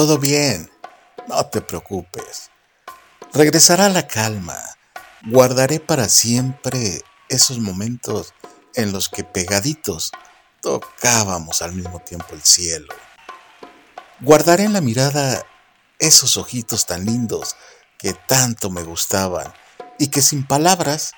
Todo 0.00 0.16
bien, 0.16 0.70
no 1.28 1.44
te 1.44 1.60
preocupes. 1.60 2.50
Regresará 3.34 3.90
la 3.90 4.06
calma. 4.06 4.56
Guardaré 5.26 5.78
para 5.78 6.08
siempre 6.08 7.02
esos 7.28 7.58
momentos 7.58 8.32
en 8.74 8.92
los 8.92 9.10
que 9.10 9.24
pegaditos 9.24 10.10
tocábamos 10.62 11.60
al 11.60 11.72
mismo 11.74 11.98
tiempo 11.98 12.28
el 12.32 12.40
cielo. 12.40 12.94
Guardaré 14.22 14.64
en 14.64 14.72
la 14.72 14.80
mirada 14.80 15.44
esos 15.98 16.38
ojitos 16.38 16.86
tan 16.86 17.04
lindos 17.04 17.56
que 17.98 18.14
tanto 18.14 18.70
me 18.70 18.82
gustaban 18.82 19.52
y 19.98 20.06
que 20.06 20.22
sin 20.22 20.46
palabras, 20.46 21.12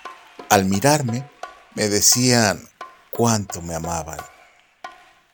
al 0.48 0.64
mirarme, 0.64 1.30
me 1.76 1.88
decían 1.88 2.68
cuánto 3.12 3.62
me 3.62 3.76
amaban. 3.76 4.18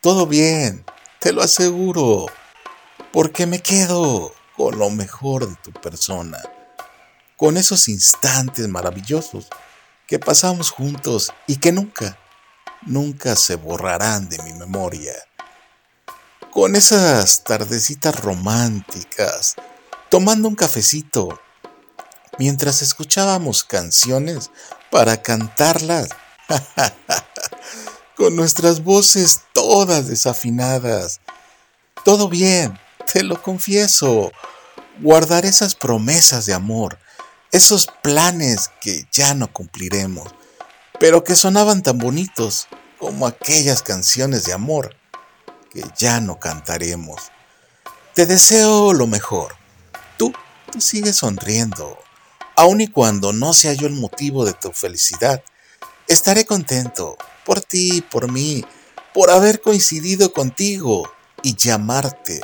Todo 0.02 0.26
bien, 0.26 0.84
te 1.18 1.32
lo 1.32 1.40
aseguro, 1.40 2.26
porque 3.20 3.46
me 3.46 3.60
quedo 3.60 4.32
con 4.56 4.78
lo 4.78 4.90
mejor 4.90 5.48
de 5.48 5.56
tu 5.56 5.72
persona, 5.72 6.40
con 7.36 7.56
esos 7.56 7.88
instantes 7.88 8.68
maravillosos 8.68 9.48
que 10.06 10.20
pasamos 10.20 10.70
juntos 10.70 11.32
y 11.48 11.56
que 11.56 11.72
nunca, 11.72 12.16
nunca 12.82 13.34
se 13.34 13.56
borrarán 13.56 14.28
de 14.28 14.40
mi 14.44 14.52
memoria. 14.52 15.14
Con 16.52 16.76
esas 16.76 17.42
tardecitas 17.42 18.14
románticas, 18.20 19.56
tomando 20.10 20.46
un 20.46 20.54
cafecito, 20.54 21.40
mientras 22.38 22.82
escuchábamos 22.82 23.64
canciones 23.64 24.52
para 24.92 25.20
cantarlas, 25.22 26.10
con 28.16 28.36
nuestras 28.36 28.84
voces 28.84 29.40
todas 29.52 30.06
desafinadas. 30.06 31.20
Todo 32.04 32.28
bien, 32.28 32.78
te 33.12 33.22
lo 33.22 33.42
confieso. 33.42 34.32
Guardar 35.00 35.46
esas 35.46 35.74
promesas 35.74 36.46
de 36.46 36.54
amor, 36.54 36.98
esos 37.52 37.86
planes 38.02 38.70
que 38.80 39.06
ya 39.12 39.34
no 39.34 39.52
cumpliremos, 39.52 40.28
pero 40.98 41.22
que 41.22 41.36
sonaban 41.36 41.82
tan 41.82 41.98
bonitos 41.98 42.66
como 42.98 43.26
aquellas 43.26 43.82
canciones 43.82 44.44
de 44.44 44.52
amor 44.52 44.96
que 45.70 45.84
ya 45.96 46.20
no 46.20 46.40
cantaremos. 46.40 47.30
Te 48.14 48.26
deseo 48.26 48.92
lo 48.92 49.06
mejor. 49.06 49.54
Tú, 50.16 50.32
tú 50.72 50.80
sigues 50.80 51.16
sonriendo. 51.16 51.96
Aun 52.56 52.80
y 52.80 52.88
cuando 52.88 53.32
no 53.32 53.54
sea 53.54 53.74
yo 53.74 53.86
el 53.86 53.94
motivo 53.94 54.44
de 54.44 54.52
tu 54.52 54.72
felicidad, 54.72 55.44
estaré 56.08 56.44
contento 56.44 57.16
por 57.44 57.60
ti, 57.60 58.02
por 58.02 58.32
mí, 58.32 58.64
por 59.14 59.30
haber 59.30 59.60
coincidido 59.60 60.32
contigo 60.32 61.08
y 61.44 61.54
llamarte 61.54 62.40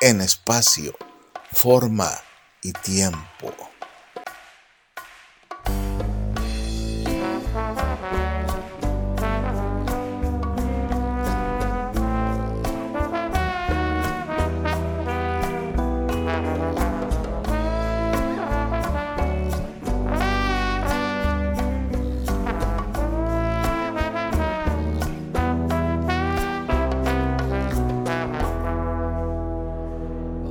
en 0.00 0.20
espacio, 0.20 0.94
forma 1.52 2.10
y 2.62 2.72
tiempo. 2.72 3.67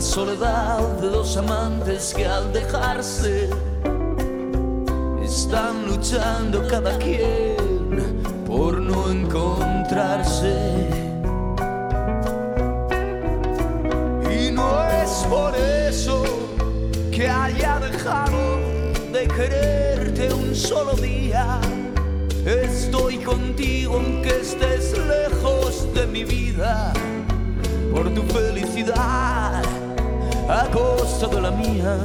la 0.00 0.06
soledad 0.06 0.80
de 1.02 1.08
dos 1.10 1.36
amantes 1.36 2.14
que 2.16 2.24
al 2.24 2.50
dejarse 2.54 3.50
están 5.22 5.86
luchando 5.86 6.66
cada 6.66 6.96
quien 6.96 8.22
por 8.46 8.80
no 8.80 9.10
encontrarse. 9.10 10.88
Y 14.40 14.50
no 14.52 14.70
es 15.02 15.10
por 15.28 15.54
eso 15.54 16.22
que 17.12 17.28
haya 17.28 17.78
dejado 17.80 18.56
de 19.12 19.28
quererte 19.28 20.32
un 20.32 20.54
solo 20.54 20.94
día. 20.94 21.60
Estoy 22.46 23.18
contigo 23.18 23.96
aunque 23.96 24.40
estés 24.40 24.96
lejos 24.96 25.92
de 25.92 26.06
mi 26.06 26.24
vida 26.24 26.90
por 27.92 28.08
tu 28.14 28.22
felicidad 28.32 29.79
a 30.48 30.68
costa 30.70 31.40
la 31.40 31.50
mía. 31.50 31.96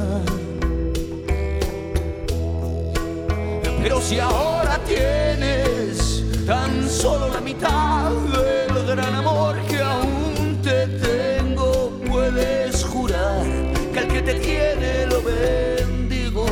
Pero 3.82 4.00
si 4.00 4.18
ahora 4.18 4.78
tienes 4.84 6.24
tan 6.46 6.88
solo 6.88 7.28
la 7.28 7.40
mitad 7.40 8.10
del 8.10 8.86
gran 8.86 9.14
amor 9.14 9.56
que 9.68 9.80
aún 9.80 10.58
te 10.62 10.86
tengo, 10.86 11.92
puedes 12.08 12.84
jurar 12.84 13.44
que 13.92 13.98
al 13.98 14.08
que 14.08 14.22
te 14.22 14.34
tiene 14.34 15.06
lo 15.06 15.22
bendigo. 15.22 16.46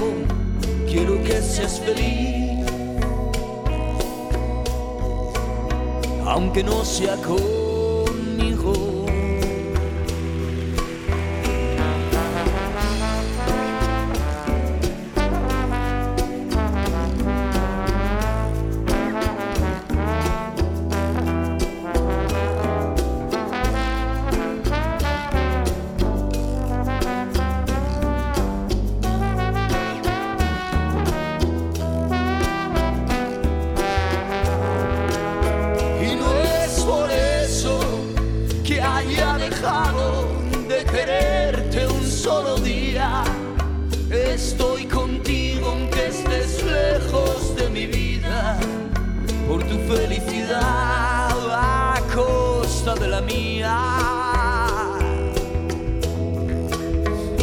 Quiero 0.87 1.23
que 1.25 1.43
seas 1.43 1.81
feliz, 1.81 2.67
aunque 6.27 6.63
no 6.63 6.85
sea 6.85 7.17
estoy 44.35 44.85
contigo 44.87 45.69
aunque 45.69 46.09
estés 46.09 46.63
lejos 46.65 47.55
de 47.55 47.69
mi 47.71 47.87
vida, 47.87 48.59
por 49.47 49.63
tu 49.63 49.79
felicidad 49.93 51.31
a 51.51 52.01
costa 52.13 52.95
de 52.97 53.09
la 53.09 53.21
mía. 53.21 53.79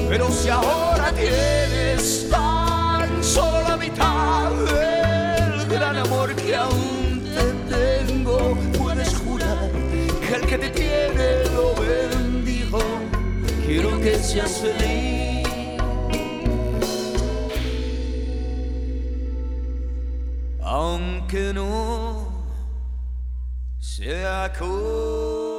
Pero 0.09 0.29
si 0.31 0.49
ahora 0.49 1.13
tienes 1.13 2.29
tan 2.29 3.23
solo 3.23 3.69
la 3.69 3.77
mitad 3.77 4.51
del 4.51 5.65
gran 5.67 5.95
amor 5.95 6.35
que 6.35 6.55
aún 6.55 7.23
te 7.33 8.05
tengo, 8.05 8.57
puedes 8.77 9.15
jurar 9.19 9.69
que 10.27 10.35
el 10.35 10.45
que 10.45 10.57
te 10.57 10.69
tiene 10.69 11.45
lo 11.55 11.73
bendijo. 11.75 12.79
Quiero 13.65 13.97
que 14.01 14.15
seas 14.15 14.57
feliz. 14.57 15.20
Con 20.71 21.27
sea 23.81 24.53
conmigo. 24.57 25.50